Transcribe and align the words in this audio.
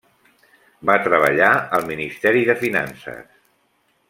Va 0.91 0.95
treballar 1.07 1.51
al 1.79 1.87
ministeri 1.93 2.43
de 2.51 2.57
Finances. 2.67 3.29